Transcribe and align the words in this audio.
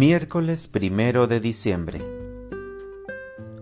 Miércoles 0.00 0.66
primero 0.66 1.26
de 1.26 1.40
diciembre. 1.40 2.00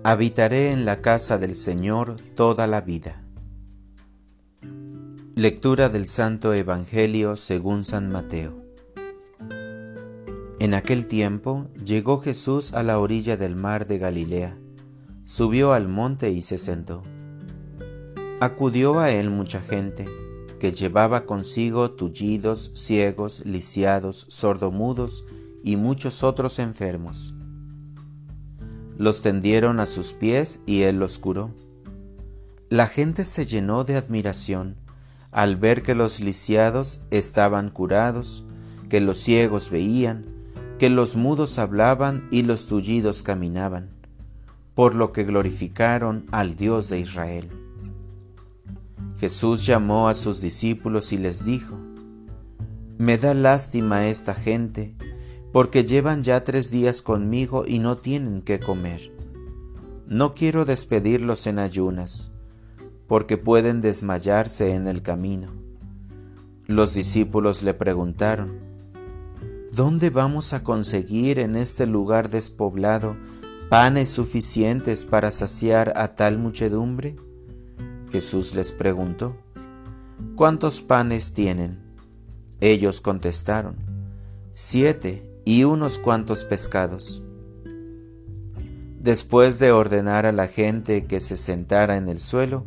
Habitaré 0.05 0.71
en 0.71 0.85
la 0.85 1.01
casa 1.01 1.37
del 1.37 1.57
Señor 1.57 2.15
toda 2.37 2.69
la 2.69 2.81
vida. 2.81 3.25
Lectura 5.35 5.89
del 5.89 6.07
Santo 6.07 6.55
Evangelio 6.55 7.35
según 7.35 7.83
San 7.83 8.13
Mateo. 8.13 8.63
En 10.61 10.75
aquel 10.75 11.09
tiempo 11.09 11.67
llegó 11.85 12.21
Jesús 12.21 12.73
a 12.73 12.85
la 12.85 13.01
orilla 13.01 13.37
del 13.37 13.57
mar 13.57 13.89
de 13.89 13.99
Galilea, 13.99 14.57
subió 15.25 15.73
al 15.73 15.89
monte 15.89 16.31
y 16.31 16.43
se 16.43 16.59
sentó. 16.59 17.03
Acudió 18.39 19.01
a 19.01 19.11
él 19.11 19.29
mucha 19.31 19.61
gente, 19.61 20.07
que 20.61 20.71
llevaba 20.71 21.27
consigo 21.27 21.91
tullidos, 21.91 22.71
ciegos, 22.77 23.45
lisiados, 23.45 24.27
sordomudos, 24.29 25.25
y 25.63 25.77
muchos 25.77 26.23
otros 26.23 26.59
enfermos. 26.59 27.35
Los 28.97 29.23
tendieron 29.23 29.81
a 29.81 29.87
sus 29.87 30.13
pies 30.13 30.63
y 30.67 30.83
él 30.83 30.99
los 30.99 31.19
curó. 31.19 31.55
La 32.69 32.87
gente 32.87 33.25
se 33.25 33.47
llenó 33.47 33.85
de 33.85 33.97
admiración 33.97 34.77
al 35.31 35.57
ver 35.57 35.83
que 35.83 35.95
los 35.95 36.21
lisiados 36.21 37.03
estaban 37.11 37.71
curados, 37.71 38.45
que 38.89 39.01
los 39.01 39.19
ciegos 39.19 39.71
veían, 39.71 40.25
que 40.79 40.91
los 40.91 41.17
mudos 41.17 41.59
hablaban 41.59 42.29
y 42.31 42.43
los 42.43 42.67
tullidos 42.67 43.23
caminaban, 43.23 43.91
por 44.75 44.95
lo 44.95 45.13
que 45.13 45.25
glorificaron 45.25 46.27
al 46.31 46.57
Dios 46.57 46.89
de 46.89 47.01
Israel. 47.01 47.51
Jesús 49.19 49.67
llamó 49.67 50.09
a 50.09 50.15
sus 50.15 50.41
discípulos 50.41 51.13
y 51.13 51.19
les 51.19 51.45
dijo, 51.45 51.77
Me 52.99 53.19
da 53.19 53.35
lástima 53.35 54.07
esta 54.07 54.35
gente, 54.35 54.95
porque 55.53 55.85
llevan 55.85 56.23
ya 56.23 56.45
tres 56.45 56.71
días 56.71 57.03
conmigo 57.03 57.65
y 57.67 57.79
no 57.79 57.99
tienen 57.99 58.43
que 58.43 58.61
comer. 58.61 59.13
No 60.07 60.35
quiero 60.35 60.65
despedirlos 60.65 61.47
en 61.47 61.59
ayunas, 61.59 62.33
porque 63.07 63.37
pueden 63.37 63.81
desmayarse 63.81 64.75
en 64.75 64.89
el 64.89 65.03
camino. 65.03 65.53
Los 66.67 66.95
discípulos 66.95 67.63
le 67.63 67.75
preguntaron, 67.75 68.69
¿Dónde 69.73 70.11
vamos 70.11 70.55
a 70.55 70.65
conseguir 70.65 71.39
en 71.39 71.55
este 71.55 71.87
lugar 71.87 72.31
despoblado 72.31 73.17
panes 73.69 74.09
suficientes 74.09 75.05
para 75.05 75.31
saciar 75.31 75.93
a 75.97 76.15
tal 76.15 76.37
muchedumbre? 76.39 77.17
Jesús 78.11 78.55
les 78.55 78.73
preguntó, 78.73 79.37
¿cuántos 80.35 80.83
panes 80.83 81.33
tienen? 81.33 81.79
Ellos 82.61 83.01
contestaron, 83.01 83.77
siete 84.55 85.31
y 85.49 85.65
unos 85.65 85.99
cuantos 85.99 86.45
pescados. 86.45 87.23
Después 89.01 89.59
de 89.59 89.73
ordenar 89.73 90.27
a 90.27 90.33
la 90.33 90.47
gente 90.47 91.07
que 91.07 91.21
se 91.21 91.39
sentara 91.39 91.97
en 91.97 92.11
el 92.11 92.21
suelo, 92.21 92.67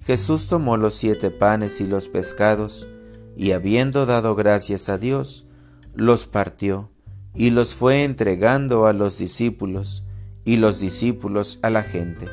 Jesús 0.00 0.46
tomó 0.46 0.78
los 0.78 0.94
siete 0.94 1.30
panes 1.30 1.82
y 1.82 1.86
los 1.86 2.08
pescados, 2.08 2.88
y 3.36 3.52
habiendo 3.52 4.06
dado 4.06 4.34
gracias 4.34 4.88
a 4.88 4.96
Dios, 4.96 5.46
los 5.94 6.26
partió 6.26 6.90
y 7.34 7.50
los 7.50 7.74
fue 7.74 8.04
entregando 8.04 8.86
a 8.86 8.94
los 8.94 9.18
discípulos, 9.18 10.06
y 10.46 10.56
los 10.56 10.80
discípulos 10.80 11.58
a 11.60 11.68
la 11.68 11.82
gente. 11.82 12.30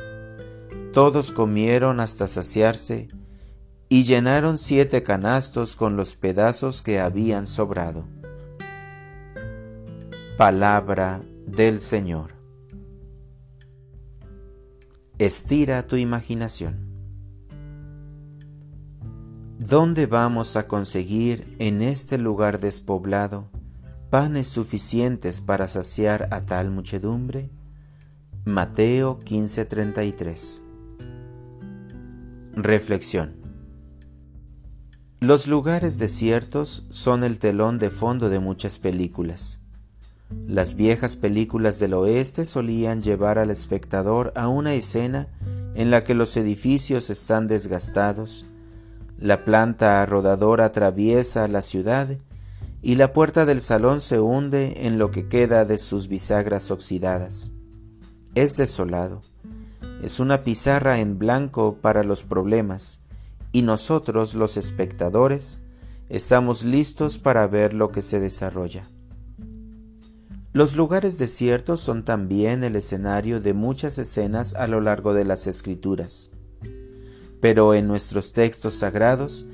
Todos 0.93 1.33
comieron 1.33 1.99
hasta 1.99 2.27
saciarse, 2.27 3.09
y 3.89 4.05
llenaron 4.05 4.57
siete 4.57 5.03
canastos 5.03 5.75
con 5.75 5.97
los 5.97 6.15
pedazos 6.15 6.81
que 6.81 7.01
habían 7.01 7.45
sobrado. 7.45 8.05
Palabra 10.41 11.21
del 11.45 11.79
Señor. 11.79 12.33
Estira 15.19 15.85
tu 15.85 15.97
imaginación. 15.97 16.79
¿Dónde 19.59 20.07
vamos 20.07 20.57
a 20.57 20.67
conseguir 20.67 21.55
en 21.59 21.83
este 21.83 22.17
lugar 22.17 22.59
despoblado 22.59 23.51
panes 24.09 24.47
suficientes 24.47 25.41
para 25.41 25.67
saciar 25.67 26.27
a 26.31 26.41
tal 26.41 26.71
muchedumbre? 26.71 27.51
Mateo 28.43 29.19
15:33 29.19 30.63
Reflexión 32.55 33.35
Los 35.19 35.45
lugares 35.45 35.99
desiertos 35.99 36.87
son 36.89 37.23
el 37.23 37.37
telón 37.37 37.77
de 37.77 37.91
fondo 37.91 38.29
de 38.31 38.39
muchas 38.39 38.79
películas. 38.79 39.60
Las 40.47 40.75
viejas 40.75 41.15
películas 41.15 41.79
del 41.79 41.93
oeste 41.93 42.45
solían 42.45 43.01
llevar 43.01 43.37
al 43.37 43.51
espectador 43.51 44.31
a 44.35 44.47
una 44.47 44.73
escena 44.73 45.27
en 45.75 45.91
la 45.91 46.03
que 46.03 46.13
los 46.13 46.35
edificios 46.37 47.09
están 47.09 47.47
desgastados, 47.47 48.45
la 49.17 49.45
planta 49.45 50.03
rodadora 50.05 50.65
atraviesa 50.65 51.47
la 51.47 51.61
ciudad 51.61 52.17
y 52.81 52.95
la 52.95 53.13
puerta 53.13 53.45
del 53.45 53.61
salón 53.61 54.01
se 54.01 54.19
hunde 54.19 54.87
en 54.87 54.97
lo 54.97 55.11
que 55.11 55.27
queda 55.27 55.63
de 55.65 55.77
sus 55.77 56.07
bisagras 56.07 56.71
oxidadas. 56.71 57.51
Es 58.33 58.57
desolado, 58.57 59.21
es 60.01 60.19
una 60.19 60.41
pizarra 60.41 60.99
en 60.99 61.19
blanco 61.19 61.77
para 61.79 62.03
los 62.03 62.23
problemas, 62.23 63.01
y 63.51 63.61
nosotros 63.61 64.33
los 64.33 64.57
espectadores 64.57 65.59
estamos 66.09 66.63
listos 66.63 67.19
para 67.19 67.45
ver 67.45 67.73
lo 67.73 67.91
que 67.91 68.01
se 68.01 68.19
desarrolla. 68.19 68.83
Los 70.53 70.75
lugares 70.75 71.17
desiertos 71.17 71.79
son 71.79 72.03
también 72.03 72.65
el 72.65 72.75
escenario 72.75 73.39
de 73.39 73.53
muchas 73.53 73.97
escenas 73.97 74.53
a 74.53 74.67
lo 74.67 74.81
largo 74.81 75.13
de 75.13 75.23
las 75.23 75.47
escrituras. 75.47 76.31
Pero 77.39 77.73
en 77.73 77.87
nuestros 77.87 78.33
textos 78.33 78.73
sagrados, 78.73 79.45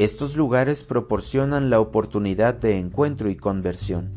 estos 0.00 0.36
lugares 0.36 0.82
proporcionan 0.82 1.70
la 1.70 1.78
oportunidad 1.78 2.54
de 2.54 2.80
encuentro 2.80 3.30
y 3.30 3.36
conversión. 3.36 4.10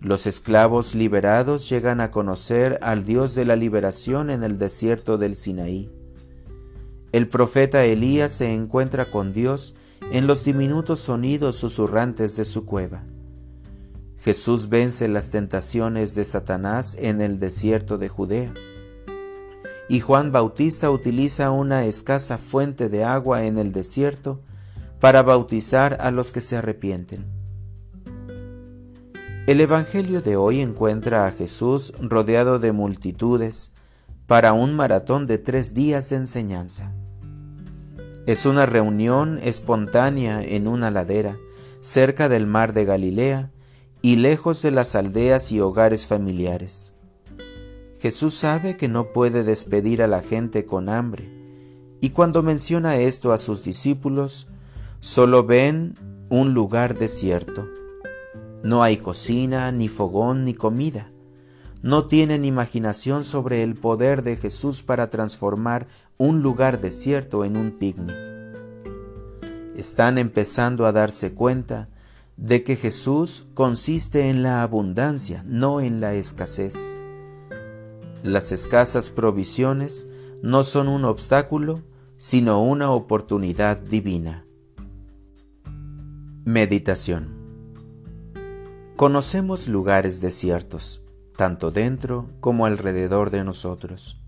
Los 0.00 0.26
esclavos 0.26 0.96
liberados 0.96 1.70
llegan 1.70 2.00
a 2.00 2.10
conocer 2.10 2.80
al 2.82 3.04
Dios 3.04 3.36
de 3.36 3.44
la 3.44 3.54
liberación 3.54 4.28
en 4.28 4.42
el 4.42 4.58
desierto 4.58 5.18
del 5.18 5.36
Sinaí. 5.36 5.88
El 7.12 7.28
profeta 7.28 7.84
Elías 7.84 8.32
se 8.32 8.52
encuentra 8.52 9.08
con 9.08 9.32
Dios 9.32 9.74
en 10.10 10.26
los 10.26 10.44
diminutos 10.44 10.98
sonidos 10.98 11.56
susurrantes 11.56 12.36
de 12.36 12.44
su 12.44 12.66
cueva. 12.66 13.04
Jesús 14.26 14.68
vence 14.70 15.06
las 15.06 15.30
tentaciones 15.30 16.16
de 16.16 16.24
Satanás 16.24 16.96
en 17.00 17.20
el 17.20 17.38
desierto 17.38 17.96
de 17.96 18.08
Judea. 18.08 18.52
Y 19.88 20.00
Juan 20.00 20.32
Bautista 20.32 20.90
utiliza 20.90 21.52
una 21.52 21.84
escasa 21.84 22.36
fuente 22.36 22.88
de 22.88 23.04
agua 23.04 23.44
en 23.44 23.56
el 23.56 23.72
desierto 23.72 24.40
para 24.98 25.22
bautizar 25.22 25.98
a 26.00 26.10
los 26.10 26.32
que 26.32 26.40
se 26.40 26.56
arrepienten. 26.56 27.24
El 29.46 29.60
Evangelio 29.60 30.20
de 30.20 30.34
hoy 30.34 30.60
encuentra 30.60 31.28
a 31.28 31.30
Jesús 31.30 31.92
rodeado 32.00 32.58
de 32.58 32.72
multitudes 32.72 33.74
para 34.26 34.54
un 34.54 34.74
maratón 34.74 35.28
de 35.28 35.38
tres 35.38 35.72
días 35.72 36.10
de 36.10 36.16
enseñanza. 36.16 36.92
Es 38.26 38.44
una 38.44 38.66
reunión 38.66 39.38
espontánea 39.40 40.42
en 40.42 40.66
una 40.66 40.90
ladera 40.90 41.36
cerca 41.80 42.28
del 42.28 42.48
mar 42.48 42.72
de 42.72 42.84
Galilea 42.84 43.52
y 44.06 44.14
lejos 44.14 44.62
de 44.62 44.70
las 44.70 44.94
aldeas 44.94 45.50
y 45.50 45.58
hogares 45.58 46.06
familiares. 46.06 46.94
Jesús 47.98 48.34
sabe 48.34 48.76
que 48.76 48.86
no 48.86 49.10
puede 49.10 49.42
despedir 49.42 50.00
a 50.00 50.06
la 50.06 50.20
gente 50.20 50.64
con 50.64 50.88
hambre, 50.88 51.28
y 52.00 52.10
cuando 52.10 52.44
menciona 52.44 52.98
esto 52.98 53.32
a 53.32 53.38
sus 53.38 53.64
discípulos, 53.64 54.46
solo 55.00 55.44
ven 55.44 55.96
un 56.28 56.54
lugar 56.54 56.96
desierto. 56.96 57.66
No 58.62 58.84
hay 58.84 58.98
cocina, 58.98 59.72
ni 59.72 59.88
fogón, 59.88 60.44
ni 60.44 60.54
comida. 60.54 61.10
No 61.82 62.06
tienen 62.06 62.44
imaginación 62.44 63.24
sobre 63.24 63.64
el 63.64 63.74
poder 63.74 64.22
de 64.22 64.36
Jesús 64.36 64.84
para 64.84 65.08
transformar 65.08 65.88
un 66.16 66.42
lugar 66.44 66.80
desierto 66.80 67.44
en 67.44 67.56
un 67.56 67.72
picnic. 67.72 68.14
Están 69.76 70.16
empezando 70.16 70.86
a 70.86 70.92
darse 70.92 71.34
cuenta 71.34 71.88
de 72.36 72.62
que 72.62 72.76
Jesús 72.76 73.46
consiste 73.54 74.28
en 74.28 74.42
la 74.42 74.62
abundancia, 74.62 75.42
no 75.46 75.80
en 75.80 76.00
la 76.00 76.14
escasez. 76.14 76.94
Las 78.22 78.52
escasas 78.52 79.10
provisiones 79.10 80.06
no 80.42 80.64
son 80.64 80.88
un 80.88 81.04
obstáculo, 81.04 81.82
sino 82.18 82.62
una 82.62 82.90
oportunidad 82.90 83.78
divina. 83.78 84.46
Meditación 86.44 87.34
Conocemos 88.96 89.68
lugares 89.68 90.20
desiertos, 90.20 91.02
tanto 91.36 91.70
dentro 91.70 92.30
como 92.40 92.64
alrededor 92.64 93.30
de 93.30 93.44
nosotros. 93.44 94.22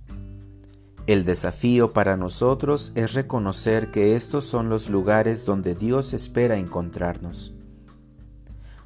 El 1.06 1.24
desafío 1.24 1.94
para 1.94 2.18
nosotros 2.18 2.92
es 2.94 3.14
reconocer 3.14 3.90
que 3.90 4.14
estos 4.14 4.44
son 4.44 4.68
los 4.68 4.90
lugares 4.90 5.46
donde 5.46 5.74
Dios 5.74 6.12
espera 6.12 6.58
encontrarnos. 6.58 7.57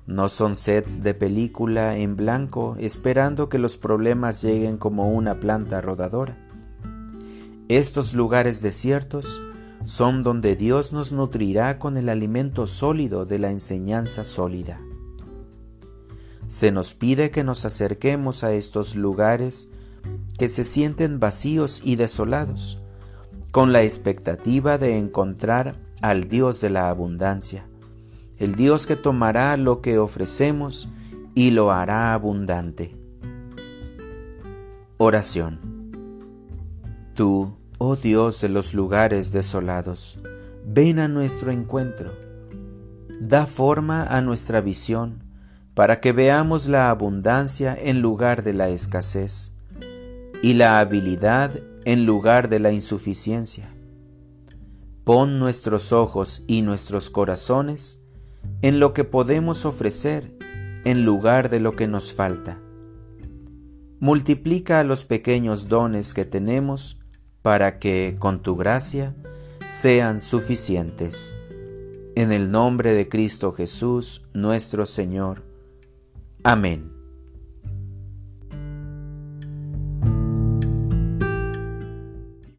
No 0.06 0.28
son 0.28 0.56
sets 0.56 1.02
de 1.02 1.14
película 1.14 1.96
en 1.96 2.16
blanco 2.16 2.76
esperando 2.80 3.48
que 3.48 3.58
los 3.58 3.76
problemas 3.76 4.42
lleguen 4.42 4.76
como 4.76 5.12
una 5.12 5.38
planta 5.38 5.80
rodadora. 5.80 6.36
Estos 7.68 8.12
lugares 8.14 8.62
desiertos 8.62 9.40
son 9.84 10.22
donde 10.22 10.56
Dios 10.56 10.92
nos 10.92 11.12
nutrirá 11.12 11.78
con 11.78 11.96
el 11.96 12.08
alimento 12.08 12.66
sólido 12.66 13.26
de 13.26 13.38
la 13.38 13.50
enseñanza 13.50 14.24
sólida. 14.24 14.80
Se 16.46 16.72
nos 16.72 16.94
pide 16.94 17.30
que 17.30 17.44
nos 17.44 17.64
acerquemos 17.64 18.44
a 18.44 18.52
estos 18.52 18.96
lugares 18.96 19.70
que 20.36 20.48
se 20.48 20.64
sienten 20.64 21.20
vacíos 21.20 21.80
y 21.84 21.96
desolados, 21.96 22.82
con 23.52 23.72
la 23.72 23.82
expectativa 23.82 24.78
de 24.78 24.98
encontrar 24.98 25.76
al 26.00 26.28
Dios 26.28 26.60
de 26.60 26.70
la 26.70 26.88
abundancia, 26.88 27.66
el 28.42 28.56
Dios 28.56 28.88
que 28.88 28.96
tomará 28.96 29.56
lo 29.56 29.80
que 29.80 29.98
ofrecemos 29.98 30.88
y 31.32 31.52
lo 31.52 31.70
hará 31.70 32.12
abundante. 32.12 32.96
Oración. 34.96 35.60
Tú, 37.14 37.56
oh 37.78 37.94
Dios 37.94 38.40
de 38.40 38.48
los 38.48 38.74
lugares 38.74 39.30
desolados, 39.30 40.18
ven 40.66 40.98
a 40.98 41.06
nuestro 41.06 41.52
encuentro. 41.52 42.12
Da 43.20 43.46
forma 43.46 44.02
a 44.06 44.20
nuestra 44.20 44.60
visión 44.60 45.22
para 45.74 46.00
que 46.00 46.10
veamos 46.10 46.66
la 46.66 46.90
abundancia 46.90 47.78
en 47.80 48.02
lugar 48.02 48.42
de 48.42 48.54
la 48.54 48.70
escasez 48.70 49.52
y 50.42 50.54
la 50.54 50.80
habilidad 50.80 51.60
en 51.84 52.06
lugar 52.06 52.48
de 52.48 52.58
la 52.58 52.72
insuficiencia. 52.72 53.72
Pon 55.04 55.38
nuestros 55.38 55.92
ojos 55.92 56.42
y 56.48 56.62
nuestros 56.62 57.08
corazones 57.08 58.01
en 58.62 58.78
lo 58.78 58.94
que 58.94 59.04
podemos 59.04 59.64
ofrecer 59.64 60.36
en 60.84 61.04
lugar 61.04 61.50
de 61.50 61.60
lo 61.60 61.76
que 61.76 61.88
nos 61.88 62.12
falta. 62.12 62.60
Multiplica 64.00 64.82
los 64.84 65.04
pequeños 65.04 65.68
dones 65.68 66.14
que 66.14 66.24
tenemos 66.24 67.00
para 67.42 67.78
que, 67.78 68.16
con 68.18 68.40
tu 68.40 68.56
gracia, 68.56 69.14
sean 69.68 70.20
suficientes. 70.20 71.34
En 72.14 72.32
el 72.32 72.50
nombre 72.50 72.94
de 72.94 73.08
Cristo 73.08 73.52
Jesús, 73.52 74.22
nuestro 74.32 74.86
Señor. 74.86 75.44
Amén. 76.44 77.01